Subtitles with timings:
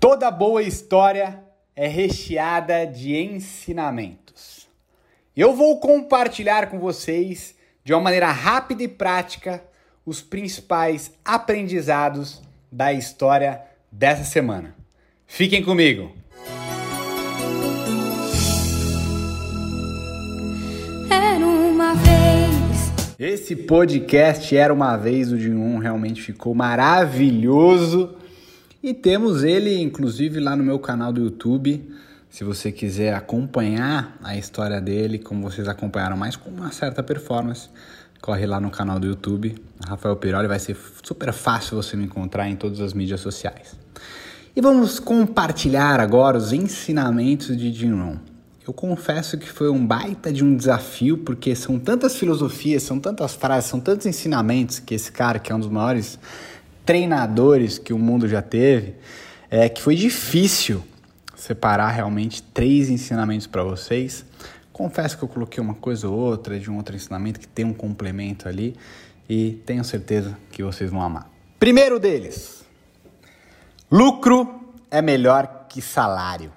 [0.00, 1.42] Toda boa história
[1.74, 4.68] é recheada de ensinamentos.
[5.36, 9.60] Eu vou compartilhar com vocês, de uma maneira rápida e prática,
[10.06, 12.40] os principais aprendizados
[12.70, 14.72] da história dessa semana.
[15.26, 16.12] Fiquem comigo!
[21.10, 22.92] Era uma vez.
[23.18, 28.17] Esse podcast Era uma Vez, o de um realmente ficou maravilhoso.
[28.88, 31.86] E temos ele, inclusive, lá no meu canal do YouTube.
[32.30, 37.68] Se você quiser acompanhar a história dele, como vocês acompanharam, mas com uma certa performance,
[38.18, 40.48] corre lá no canal do YouTube, Rafael Piroli.
[40.48, 43.76] Vai ser super fácil você me encontrar em todas as mídias sociais.
[44.56, 48.16] E vamos compartilhar agora os ensinamentos de Jim Rohn.
[48.66, 53.34] Eu confesso que foi um baita de um desafio, porque são tantas filosofias, são tantas
[53.34, 56.18] frases, são tantos ensinamentos que esse cara, que é um dos maiores
[56.88, 58.94] treinadores que o mundo já teve,
[59.50, 60.82] é que foi difícil
[61.36, 64.24] separar realmente três ensinamentos para vocês.
[64.72, 67.74] Confesso que eu coloquei uma coisa ou outra de um outro ensinamento que tem um
[67.74, 68.74] complemento ali
[69.28, 71.30] e tenho certeza que vocês vão amar.
[71.60, 72.64] Primeiro deles:
[73.90, 76.50] lucro é melhor que salário.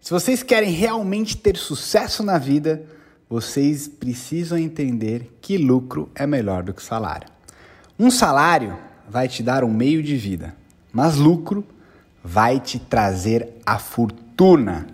[0.00, 2.84] Se vocês querem realmente ter sucesso na vida,
[3.28, 7.28] vocês precisam entender que lucro é melhor do que salário.
[7.96, 10.54] Um salário vai te dar um meio de vida,
[10.92, 11.64] mas lucro
[12.22, 14.86] vai te trazer a fortuna.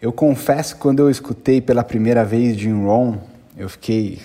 [0.00, 3.18] Eu confesso que quando eu escutei pela primeira vez Jim Rohn,
[3.56, 4.20] eu fiquei.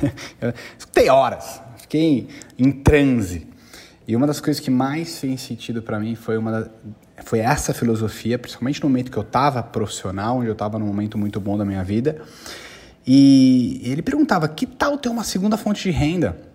[0.40, 3.46] eu escutei horas, fiquei em, transe.
[4.08, 6.70] E uma das coisas que mais fez sentido para mim foi, uma da,
[7.24, 11.18] foi essa filosofia, principalmente no momento que eu estava profissional, onde eu estava num momento
[11.18, 12.22] muito bom da minha vida.
[13.06, 16.51] E ele perguntava: que tal ter uma segunda fonte de renda?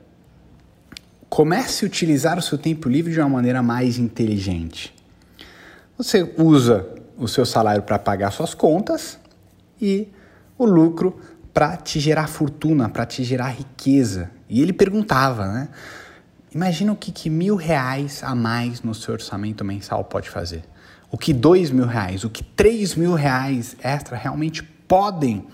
[1.29, 4.93] Comece a utilizar o seu tempo livre de uma maneira mais inteligente.
[5.97, 9.19] Você usa o seu salário para pagar suas contas
[9.81, 10.07] e
[10.57, 11.19] o lucro
[11.53, 14.31] para te gerar fortuna, para te gerar riqueza.
[14.47, 15.69] E ele perguntava, né?
[16.53, 20.63] Imagina o que, que mil reais a mais no seu orçamento mensal pode fazer.
[21.11, 25.45] O que dois mil reais, o que três mil reais extra realmente podem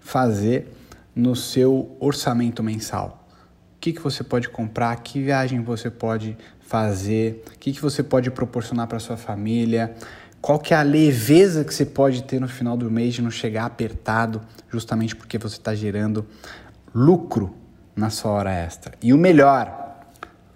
[0.00, 0.72] fazer
[1.14, 3.17] no seu orçamento mensal
[3.92, 8.30] que, que você pode comprar, que viagem você pode fazer, o que, que você pode
[8.30, 9.94] proporcionar para sua família,
[10.40, 13.30] qual que é a leveza que você pode ter no final do mês de não
[13.30, 14.40] chegar apertado,
[14.70, 16.26] justamente porque você está gerando
[16.94, 17.54] lucro
[17.96, 18.92] na sua hora extra.
[19.02, 20.06] E o melhor,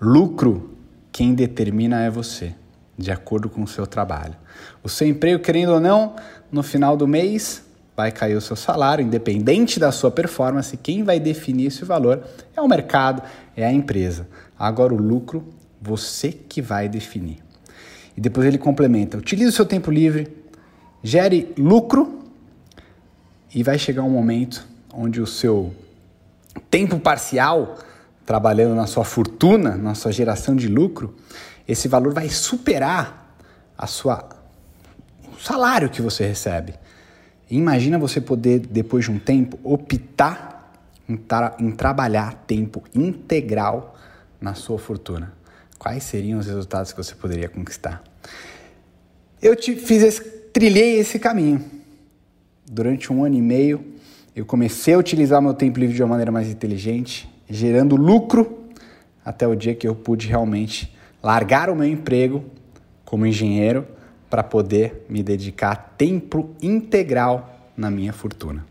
[0.01, 0.77] lucro
[1.11, 2.55] quem determina é você,
[2.97, 4.35] de acordo com o seu trabalho.
[4.83, 6.17] O seu emprego, querendo ou não,
[6.51, 7.63] no final do mês
[7.97, 12.25] vai cair o seu salário, independente da sua performance, quem vai definir esse valor
[12.57, 13.23] é o mercado,
[13.57, 14.27] é a empresa.
[14.59, 15.47] Agora o lucro,
[15.81, 17.39] você que vai definir.
[18.17, 20.35] E depois ele complementa: utilize o seu tempo livre,
[21.03, 22.21] gere lucro
[23.55, 25.75] e vai chegar um momento onde o seu
[26.71, 27.79] tempo parcial,
[28.25, 31.15] trabalhando na sua fortuna, na sua geração de lucro,
[31.67, 33.37] esse valor vai superar
[33.77, 34.29] a sua
[35.35, 36.75] o salário que você recebe.
[37.53, 40.73] Imagina você poder, depois de um tempo, optar
[41.07, 43.95] em, tra em trabalhar tempo integral
[44.41, 45.35] na sua fortuna.
[45.79, 48.03] Quais seriam os resultados que você poderia conquistar?
[49.43, 51.63] Eu te fiz esse, trilhei esse caminho.
[52.65, 53.85] Durante um ano e meio,
[54.35, 58.61] eu comecei a utilizar meu tempo livre de uma maneira mais inteligente, gerando lucro
[59.23, 62.43] até o dia que eu pude realmente largar o meu emprego
[63.05, 63.87] como engenheiro
[64.33, 68.65] para poder me dedicar tempo integral na minha fortuna.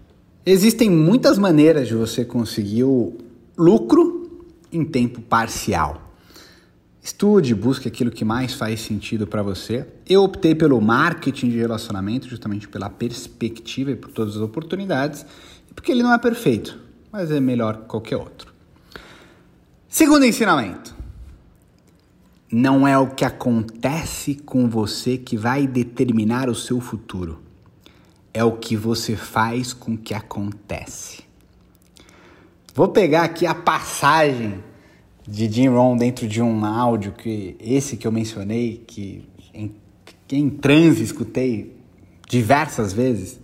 [0.44, 3.16] Existem muitas maneiras de você conseguir o
[3.56, 6.16] lucro em tempo parcial.
[7.00, 9.86] Estude, busque aquilo que mais faz sentido para você.
[10.10, 15.24] Eu optei pelo marketing de relacionamento, justamente pela perspectiva e por todas as oportunidades,
[15.76, 16.80] porque ele não é perfeito,
[17.12, 18.52] mas é melhor que qualquer outro.
[19.88, 20.96] Segundo ensinamento:
[22.52, 27.40] não é o que acontece com você que vai determinar o seu futuro.
[28.34, 31.24] É o que você faz com o que acontece.
[32.76, 34.62] Vou pegar aqui a passagem
[35.28, 39.74] de Jim Rohn dentro de um áudio que esse que eu mencionei, que em,
[40.28, 41.76] que em transe escutei
[42.28, 43.40] diversas vezes,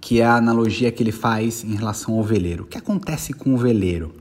[0.00, 2.64] que é a analogia que ele faz em relação ao veleiro.
[2.64, 4.14] O que acontece com o veleiro?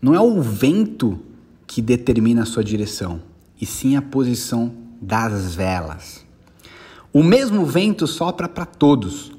[0.00, 1.20] Não é o vento
[1.70, 3.22] que determina a sua direção,
[3.60, 6.26] e sim a posição das velas.
[7.12, 9.30] O mesmo vento sopra para todos.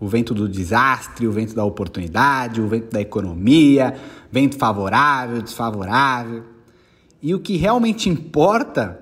[0.00, 3.94] O vento do desastre, o vento da oportunidade, o vento da economia,
[4.32, 6.44] vento favorável, desfavorável.
[7.20, 8.98] E o que realmente importa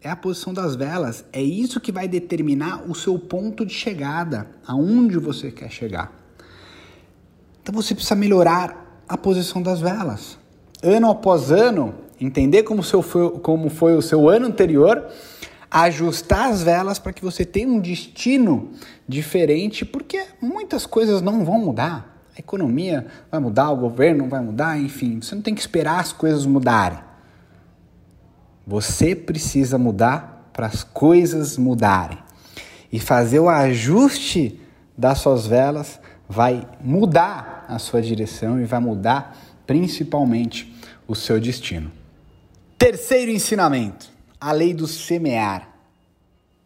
[0.00, 1.24] é a posição das velas.
[1.32, 6.12] É isso que vai determinar o seu ponto de chegada, aonde você quer chegar.
[7.60, 10.38] Então você precisa melhorar a posição das velas.
[10.84, 15.08] Ano após ano, entender como, seu foi, como foi o seu ano anterior,
[15.70, 18.70] ajustar as velas para que você tenha um destino
[19.08, 22.24] diferente, porque muitas coisas não vão mudar.
[22.36, 26.12] A economia vai mudar, o governo vai mudar, enfim, você não tem que esperar as
[26.12, 26.98] coisas mudarem.
[28.66, 32.18] Você precisa mudar para as coisas mudarem.
[32.92, 34.60] E fazer o ajuste
[34.96, 35.98] das suas velas
[36.28, 39.36] vai mudar a sua direção e vai mudar
[39.66, 40.74] principalmente
[41.08, 42.01] o seu destino.
[42.82, 45.68] Terceiro ensinamento, a lei do semear,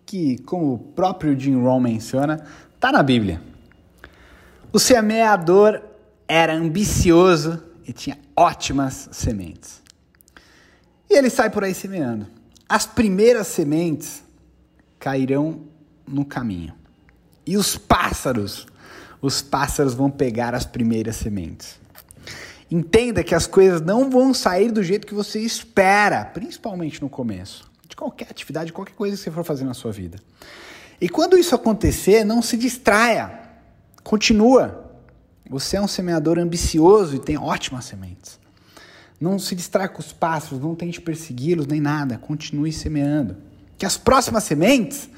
[0.07, 2.43] que, como o próprio Jim Rohn menciona,
[2.75, 3.39] está na Bíblia.
[4.73, 5.79] O semeador
[6.27, 9.83] era ambicioso e tinha ótimas sementes.
[11.11, 12.27] E ele sai por aí semeando.
[12.67, 14.25] As primeiras sementes
[14.99, 15.65] cairão
[16.09, 16.73] no caminho.
[17.45, 18.67] E os pássaros,
[19.21, 21.79] os pássaros vão pegar as primeiras sementes.
[22.71, 27.71] Entenda que as coisas não vão sair do jeito que você espera, principalmente no começo,
[27.89, 30.19] de qualquer atividade, qualquer coisa que você for fazer na sua vida.
[31.01, 33.41] E quando isso acontecer, não se distraia.
[34.03, 34.85] Continua.
[35.49, 38.41] Você é um semeador ambicioso e tem ótimas sementes.
[39.21, 42.19] Não se distraia com os pássaros, não tente persegui-los nem nada.
[42.19, 43.37] Continue semeando.
[43.79, 45.09] Que as próximas sementes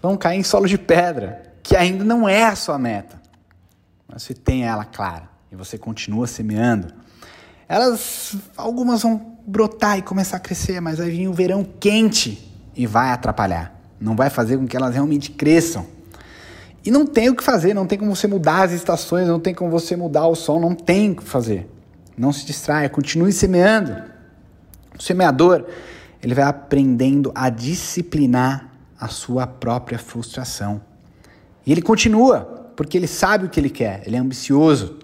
[0.00, 3.22] vão cair em solo de pedra, que ainda não é a sua meta.
[4.08, 6.88] Mas você tem ela clara e você continua semeando.
[7.68, 12.86] Elas, algumas vão brotar e começar a crescer, mas vai vir o verão quente e
[12.86, 13.78] vai atrapalhar.
[14.00, 15.86] Não vai fazer com que elas realmente cresçam.
[16.84, 19.54] E não tem o que fazer, não tem como você mudar as estações, não tem
[19.54, 21.68] como você mudar o sol, não tem o que fazer.
[22.16, 23.94] Não se distraia, continue semeando.
[24.98, 25.66] O semeador,
[26.22, 30.80] ele vai aprendendo a disciplinar a sua própria frustração.
[31.64, 35.01] E ele continua, porque ele sabe o que ele quer, ele é ambicioso.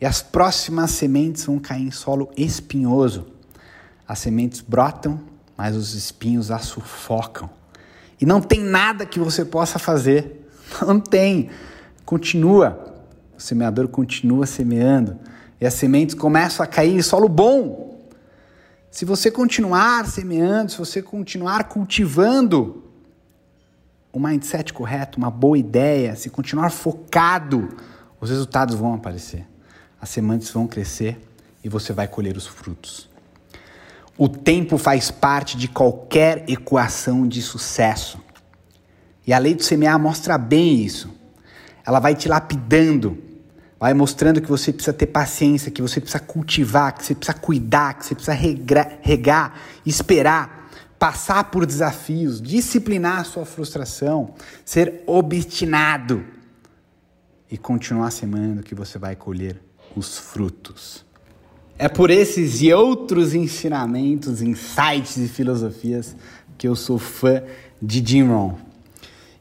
[0.00, 3.26] E as próximas sementes vão cair em solo espinhoso.
[4.06, 5.20] As sementes brotam,
[5.56, 7.50] mas os espinhos a sufocam.
[8.20, 10.48] E não tem nada que você possa fazer.
[10.86, 11.50] Não tem.
[12.04, 12.96] Continua.
[13.36, 15.18] O semeador continua semeando
[15.60, 18.00] e as sementes começam a cair em solo bom.
[18.90, 22.84] Se você continuar semeando, se você continuar cultivando
[24.12, 27.76] o mindset correto, uma boa ideia, se continuar focado,
[28.20, 29.46] os resultados vão aparecer.
[30.00, 31.20] As sementes vão crescer
[31.62, 33.08] e você vai colher os frutos.
[34.16, 38.20] O tempo faz parte de qualquer equação de sucesso.
[39.26, 41.14] E a lei do semear mostra bem isso.
[41.84, 43.28] Ela vai te lapidando,
[43.78, 47.94] Vai mostrando que você precisa ter paciência, que você precisa cultivar, que você precisa cuidar,
[47.94, 49.54] que você precisa regar, regar
[49.86, 50.68] esperar,
[50.98, 54.34] passar por desafios, disciplinar a sua frustração,
[54.64, 56.24] ser obstinado
[57.48, 59.67] e continuar semando que você vai colher
[59.98, 61.04] os frutos.
[61.78, 66.16] É por esses e outros ensinamentos, insights e filosofias
[66.56, 67.42] que eu sou fã
[67.80, 68.54] de Jim Rohn.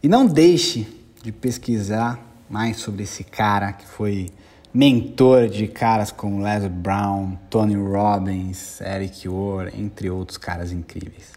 [0.03, 0.87] E não deixe
[1.23, 2.19] de pesquisar
[2.49, 4.27] mais sobre esse cara que foi
[4.73, 11.31] mentor de caras como Les Brown, Tony Robbins, Eric Orr, entre outros caras incríveis.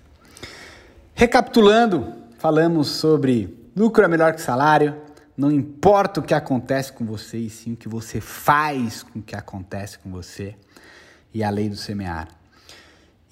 [1.15, 4.95] Recapitulando, falamos sobre lucro é melhor que salário,
[5.41, 9.23] não importa o que acontece com você, e sim o que você faz com o
[9.23, 10.55] que acontece com você,
[11.33, 12.29] e a lei do semear.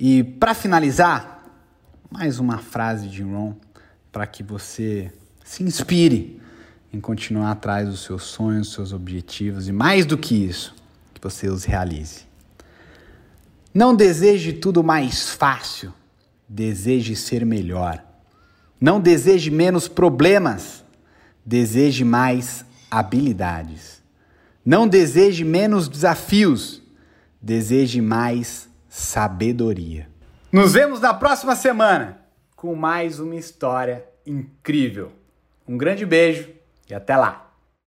[0.00, 1.44] E para finalizar,
[2.10, 3.54] mais uma frase de Ron
[4.10, 5.12] para que você
[5.44, 6.40] se inspire
[6.90, 10.74] em continuar atrás dos seus sonhos, seus objetivos e mais do que isso,
[11.12, 12.22] que você os realize.
[13.74, 15.92] Não deseje tudo mais fácil,
[16.48, 18.02] deseje ser melhor.
[18.80, 20.82] Não deseje menos problemas,
[21.48, 24.02] deseje mais habilidades.
[24.62, 26.82] Não deseje menos desafios,
[27.40, 30.10] deseje mais sabedoria.
[30.52, 32.20] Nos vemos na próxima semana
[32.54, 35.10] com mais uma história incrível.
[35.66, 36.50] Um grande beijo
[36.86, 37.47] e até lá!